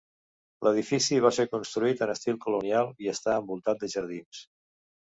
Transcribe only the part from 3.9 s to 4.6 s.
jardins.